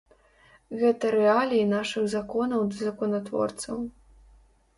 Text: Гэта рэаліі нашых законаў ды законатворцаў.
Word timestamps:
Гэта 0.83 1.11
рэаліі 1.15 1.67
нашых 1.75 2.03
законаў 2.15 2.61
ды 2.71 2.79
законатворцаў. 2.87 3.77